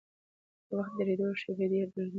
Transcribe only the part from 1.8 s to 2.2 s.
درنې وي.